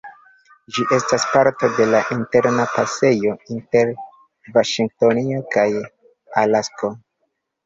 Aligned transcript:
Ĝi 0.75 0.85
estas 0.95 1.25
parto 1.33 1.67
de 1.79 1.85
la 1.89 1.99
Interna 2.15 2.65
Pasejo 2.77 3.35
inter 3.57 3.93
Vaŝingtonio 4.57 5.45
kaj 5.57 5.69
Alasko. 6.45 6.93